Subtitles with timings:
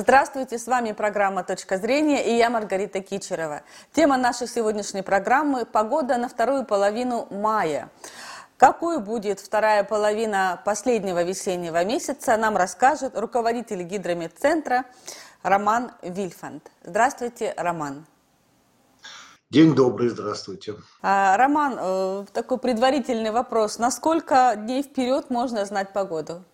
[0.00, 3.62] Здравствуйте, с вами программа «Точка зрения» и я Маргарита Кичерова.
[3.92, 7.90] Тема нашей сегодняшней программы– погода на вторую половину мая.
[8.58, 14.84] Какой будет вторая половина последнего весеннего месяца, нам расскажет руководитель гидрометцентра
[15.42, 16.70] Роман Вильфанд.
[16.84, 18.06] Здравствуйте, Роман.
[19.50, 20.76] День добрый, здравствуйте.
[21.02, 23.78] А, Роман, э, такой предварительный вопрос.
[23.78, 26.44] На сколько дней вперед можно знать погоду?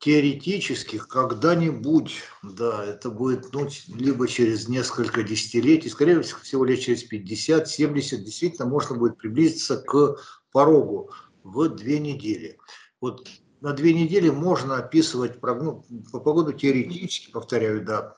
[0.00, 8.16] Теоретически, когда-нибудь, да, это будет ну, либо через несколько десятилетий, скорее всего, лет через 50-70,
[8.16, 10.16] действительно можно будет приблизиться к
[10.52, 11.10] порогу
[11.44, 12.56] в две недели.
[13.02, 13.28] Вот
[13.60, 18.16] на две недели можно описывать прогноз, по погоду теоретически, повторяю, да,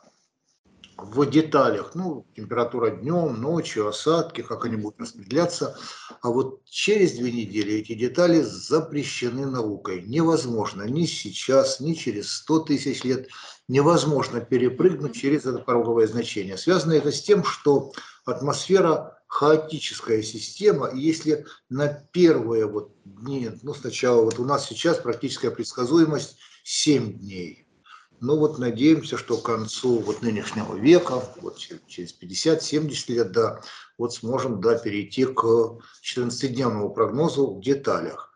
[1.04, 5.76] в деталях, ну, температура днем, ночью, осадки, как они будут распределяться.
[6.20, 10.02] А вот через две недели эти детали запрещены наукой.
[10.02, 13.28] Невозможно ни сейчас, ни через 100 тысяч лет
[13.68, 16.56] невозможно перепрыгнуть через это пороговое значение.
[16.56, 17.92] Связано это с тем, что
[18.24, 24.98] атмосфера хаотическая система, и если на первые вот дни, ну сначала вот у нас сейчас
[24.98, 27.66] практическая предсказуемость 7 дней,
[28.22, 33.60] ну вот надеемся, что к концу вот нынешнего века, вот через 50-70 лет, да,
[33.98, 35.44] вот сможем, да, перейти к
[36.02, 38.32] 14-дневному прогнозу в деталях.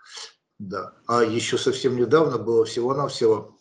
[0.59, 0.95] Да.
[1.07, 3.57] А еще совсем недавно было всего-навсего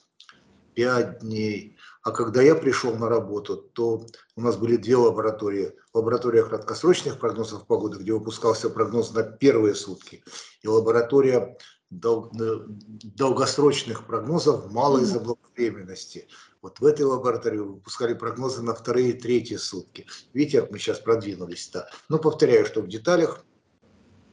[0.73, 1.78] 5 дней.
[2.02, 5.73] А когда я пришел на работу, то у нас были две лаборатории.
[5.94, 10.23] Лаборатория краткосрочных прогнозов погоды, где выпускался прогноз на первые сутки,
[10.62, 11.58] и лаборатория
[11.91, 16.27] долгосрочных прогнозов малой заблаговременности.
[16.61, 20.08] Вот в этой лаборатории выпускали прогнозы на вторые и третьи сутки.
[20.33, 21.69] Видите, как мы сейчас продвинулись.
[21.72, 21.88] Да.
[22.09, 23.45] Но повторяю, что в деталях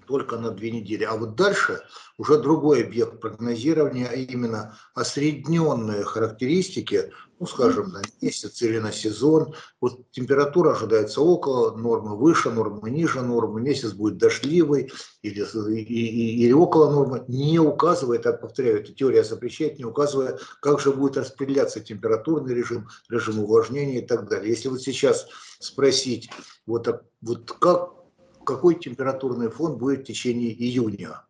[0.07, 1.05] только на две недели.
[1.05, 1.81] А вот дальше
[2.19, 9.55] уже другой объект прогнозирования, а именно осредненные характеристики, ну, скажем, на месяц или на сезон.
[9.81, 16.53] Вот температура ожидается около нормы, выше нормы, ниже нормы, месяц будет дождливый или, или, или
[16.53, 21.81] около нормы, не указывает, я повторяю, эта теория запрещает, не указывая, как же будет распределяться
[21.81, 24.51] температурный режим, режим увлажнения и так далее.
[24.51, 25.27] Если вот сейчас
[25.59, 26.31] спросить,
[26.67, 26.87] вот,
[27.21, 28.02] вот как
[28.45, 31.23] какой температурный фон будет в течение июня.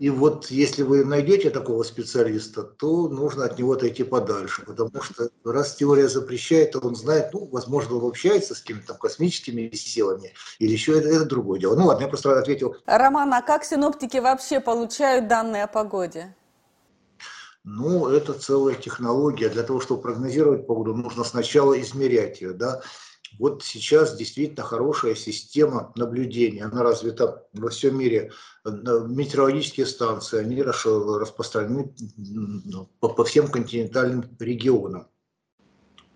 [0.00, 5.28] И вот если вы найдете такого специалиста, то нужно от него отойти подальше, потому что
[5.44, 10.72] раз теория запрещает, то он знает, ну, возможно, он общается с какими-то космическими силами, или
[10.72, 11.76] еще это, это другое дело.
[11.76, 12.76] Ну ладно, я просто ответил.
[12.86, 16.34] Роман, а как синоптики вообще получают данные о погоде?
[17.62, 19.50] Ну, это целая технология.
[19.50, 22.80] Для того, чтобы прогнозировать погоду, нужно сначала измерять ее, да.
[23.38, 28.32] Вот сейчас действительно хорошая система наблюдения, она развита во всем мире.
[28.64, 35.08] Метеорологические станции, они распространены ну, по всем континентальным регионам.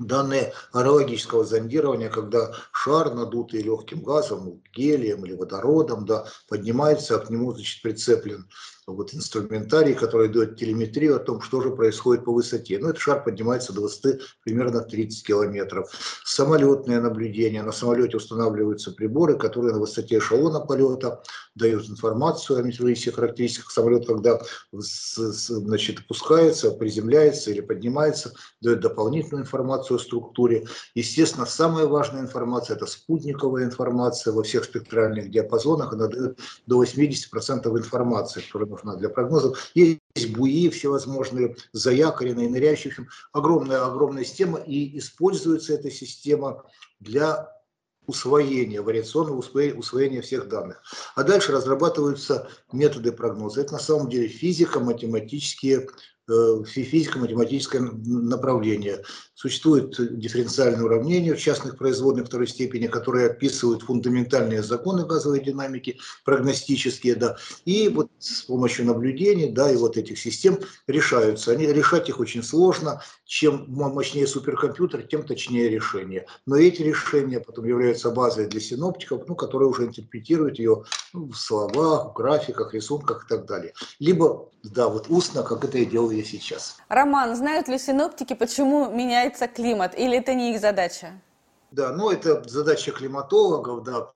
[0.01, 7.31] Данные аэрологического зондирования, когда шар, надутый легким газом, гелием или водородом, да, поднимается, а к
[7.31, 8.49] нему значит, прицеплен
[8.87, 12.79] вот инструментарий, который дает телеметрию о том, что же происходит по высоте.
[12.79, 15.91] Ну, этот шар поднимается до высоты примерно 30 километров.
[16.25, 17.63] Самолетное наблюдение.
[17.63, 21.23] На самолете устанавливаются приборы, которые на высоте эшелона полета
[21.55, 24.41] дают информацию о метеорологических характеристиках самолета, когда
[24.73, 30.67] значит, опускается, приземляется или поднимается, дает дополнительную информацию о структуре.
[30.95, 35.93] Естественно, самая важная информация– это спутниковая информация во всех спектральных диапазонах.
[35.93, 39.71] Она дает до 80% информации, которая нужна для прогнозов.
[39.75, 42.93] Есть буи всевозможные, заякоренные, ныряющие.
[42.93, 44.59] В общем, огромная-огромная система.
[44.59, 46.65] И используется эта система
[47.01, 47.51] для
[48.07, 50.83] усвоения, вариационного усвоения всех данных.
[51.15, 53.63] А дальше разрабатываются методы прогноза.
[53.63, 55.89] Это на самом деле физико-математические Э,
[56.27, 59.03] физико-математическое направление.
[59.35, 67.17] Существует дифференциальное уравнение в частных производных второй степени, которые описывают фундаментальные законы газовой динамики, прогностические,
[67.17, 71.53] да, и вот с помощью наблюдений, да, и вот этих систем решаются.
[71.53, 76.27] Они, решать их очень сложно, чем мощнее суперкомпьютер, тем точнее решение.
[76.47, 81.37] Но эти решения потом являются базой для синоптиков, ну, которые уже интерпретируют ее ну, в
[81.37, 83.75] словах, в графиках, рисунках и так далее.
[83.99, 86.77] Либо, да, вот устно, как это и делал я сейчас.
[86.89, 91.21] Роман, знают ли синоптики, почему меняется климат, или это не их задача?
[91.75, 94.13] Да, ну это задача климатологов, да,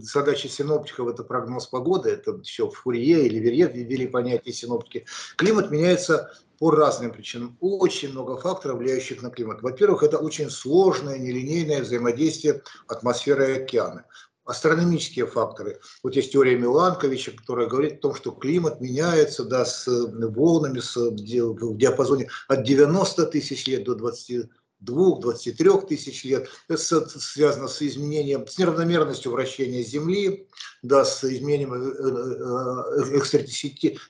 [0.00, 5.06] задача синоптиков это прогноз погоды, это еще Фурье или Верье ввели понятие синоптики.
[5.36, 7.56] Климат меняется по разным причинам.
[7.60, 9.62] Очень много факторов, влияющих на климат.
[9.62, 14.04] Во-первых, это очень сложное, нелинейное взаимодействие атмосферы и океана.
[14.44, 15.80] Астрономические факторы.
[16.02, 20.96] Вот есть теория Миланковича, которая говорит о том, что климат меняется да, с волнами с,
[20.96, 24.48] в диапазоне от 90 тысяч лет до 20
[24.84, 26.48] 2-23 тысяч лет.
[26.68, 30.48] Это связано с изменением, с неравномерностью вращения Земли,
[30.82, 33.18] да, с изменением э, э, э,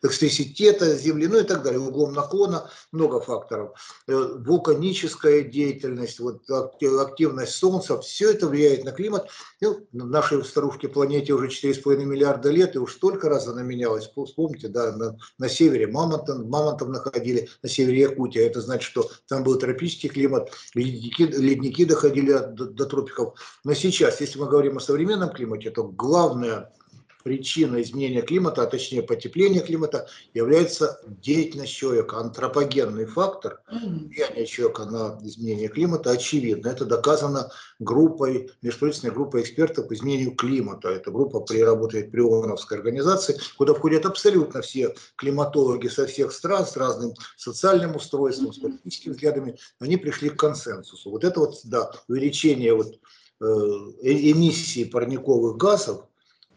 [0.03, 3.73] экстриситета Земли, ну и так далее, углом наклона, много факторов.
[4.07, 9.29] Вулканическая деятельность, вот, активность Солнца, все это влияет на климат.
[9.61, 14.11] Ну, нашей старушке планете уже 4,5 миллиарда лет, и уж столько раз она менялась.
[14.15, 18.41] Вспомните, да, на, на севере мамонтов, мамонтов находили, на севере Якутии.
[18.41, 23.35] Это значит, что там был тропический климат, ледники, ледники доходили до, до тропиков.
[23.65, 26.73] Но сейчас, если мы говорим о современном климате, то главная
[27.23, 32.19] причина изменения климата, а точнее потепления климата, является деятельность человека.
[32.19, 36.69] Антропогенный фактор влияния человека на изменение климата очевидно.
[36.69, 40.89] Это доказано группой, межправительственной группой экспертов по изменению климата.
[40.89, 46.67] Эта группа при работает при ООНовской организации, куда входят абсолютно все климатологи со всех стран,
[46.67, 49.57] с разным социальным устройством, с политическими взглядами.
[49.79, 51.11] Они пришли к консенсусу.
[51.11, 52.99] Вот это вот, да, увеличение вот,
[53.41, 53.45] э,
[54.03, 56.07] эмиссии парниковых газов,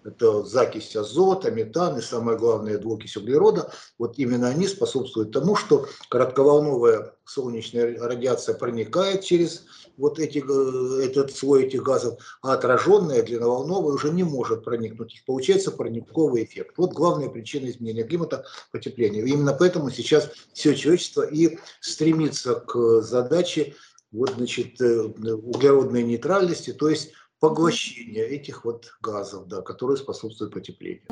[0.06, 5.88] это закись азота, метан и самое главное двуокись углерода, вот именно они способствуют тому, что
[6.10, 9.66] коротковолновая солнечная радиация проникает через
[9.98, 15.24] вот эти, э, этот слой этих газов, а отраженная длинноволновая уже не может проникнуть.
[15.26, 16.76] Получается парниковый эффект.
[16.78, 19.26] Вот главная причина изменения климата– потепление.
[19.26, 23.74] Именно поэтому сейчас все человечество и стремится к задаче
[24.12, 27.12] вот, значит, э, углеродной нейтральности, то есть
[27.50, 31.04] поглощения этих вот газов, да, которые способствуют потеплению.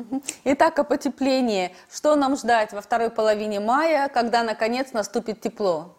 [0.44, 1.74] Итак, о потеплении.
[1.92, 5.96] Что нам ждать во второй половине мая, когда наконец наступит тепло?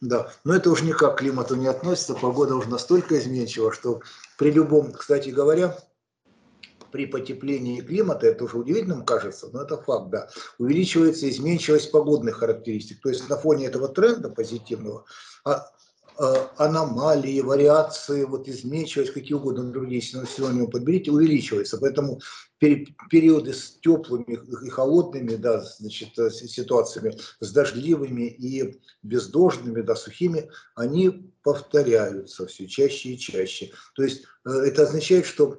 [0.00, 4.00] Да, но это уже никак к климату не относится, погода уже настолько изменчива, что
[4.36, 5.78] при любом, кстати говоря,
[6.90, 10.28] при потеплении климата, это уже удивительным кажется, но это факт, да,
[10.58, 13.00] увеличивается изменчивость погодных характеристик.
[13.00, 15.04] То есть на фоне этого тренда позитивного
[15.44, 15.66] а
[16.56, 21.78] аномалии, вариации, вот изменчивость, какие угодно другие синонимы подберите, увеличивается.
[21.78, 22.20] Поэтому
[23.10, 30.48] периоды с теплыми и холодными да, значит, э, ситуациями, с дождливыми и бездождными, да, сухими,
[30.76, 33.72] они повторяются все чаще и чаще.
[33.94, 35.58] То есть э, это означает, что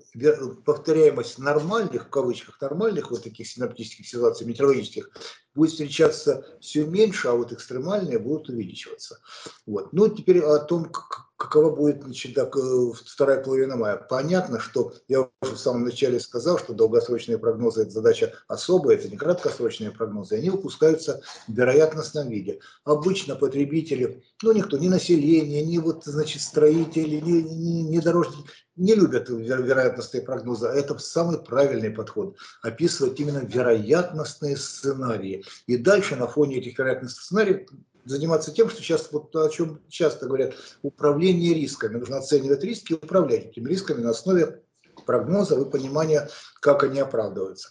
[0.65, 5.09] повторяемость нормальных, в кавычках нормальных вот таких синаптических ситуаций, метеорологических,
[5.53, 9.19] будет встречаться все меньше, а вот экстремальные будут увеличиваться.
[9.65, 9.91] Вот.
[9.91, 10.91] Ну, теперь о том,
[11.37, 13.97] какова будет значит, так, э, вторая половина мая.
[13.97, 19.09] Понятно, что я уже в самом начале сказал, что долгосрочные прогнозы– это задача особая, это
[19.09, 22.59] не краткосрочные прогнозы, они выпускаются в вероятностном виде.
[22.83, 28.95] Обычно потребители, ну никто, ни население, ни вот, значит, строители, ни, ни, ни дорожники, не
[28.95, 32.37] любят вероятностные прогнозы, а это самый правильный подход.
[32.61, 35.43] Описывать именно вероятностные сценарии.
[35.67, 37.67] И дальше на фоне этих вероятностных сценариев
[38.05, 41.97] заниматься тем, что сейчас, вот о чем часто говорят, управление рисками.
[41.97, 44.61] Нужно оценивать риски и управлять этими рисками на основе
[45.05, 46.29] прогнозов и понимания,
[46.61, 47.69] как они оправдываются.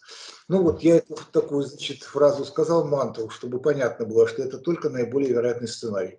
[0.49, 4.91] Ну вот я эту такую значит, фразу сказал, мантру, чтобы понятно было, что это только
[4.91, 6.19] наиболее вероятный сценарий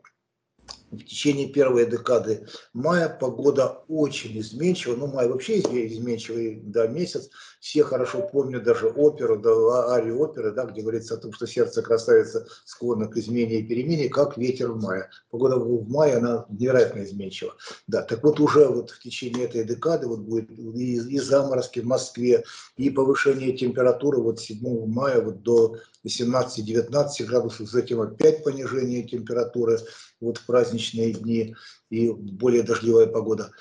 [0.97, 4.95] в течение первой декады мая погода очень изменчива.
[4.95, 7.29] Ну, май вообще изменчивый да, месяц.
[7.59, 11.47] Все хорошо помнят даже оперу, да, а, арию оперы, да, где говорится о том, что
[11.47, 15.09] сердце красавица склонно к измене и перемене, как ветер в мае.
[15.29, 17.55] Погода в мае, она невероятно изменчива.
[17.87, 21.85] Да, так вот уже вот в течение этой декады вот будет и, и заморозки в
[21.85, 22.43] Москве,
[22.77, 29.79] и повышение температуры вот 7 мая вот до 18-19 градусов, затем опять понижение температуры
[30.23, 31.55] вот в праздничные дни
[31.89, 33.51] и более дождливая погода.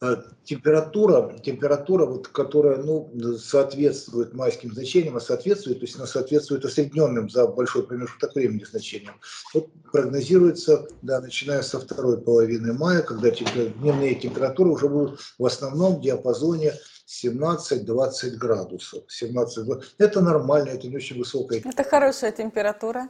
[0.00, 6.64] А температура, температура вот, которая ну, соответствует майским значениям, а соответствует, то есть она соответствует
[6.64, 9.16] осредненным за большой промежуток времени значениям.
[9.54, 15.96] Вот прогнозируется, да, начиная со второй половины мая, когда дневные температуры уже будут в основном
[15.96, 16.74] в диапазоне
[17.08, 19.02] 17-20 градусов.
[19.08, 19.66] 17
[19.98, 21.60] Это нормально, это не очень высокая.
[21.64, 23.08] Это хорошая температура,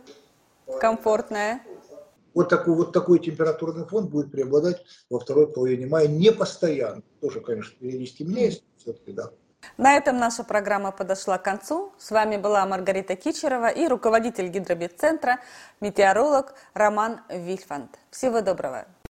[0.80, 1.60] комфортная.
[2.38, 7.02] Вот такой, вот такой температурный фон будет преобладать во второй половине мая, не постоянно.
[7.20, 9.30] Тоже, конечно, периодически меняется, все-таки, да.
[9.76, 11.92] На этом наша программа подошла к концу.
[11.98, 15.40] С вами была Маргарита Кичерова и руководитель гидробитцентра,
[15.80, 17.98] метеоролог Роман Вильфанд.
[18.12, 18.86] Всего доброго.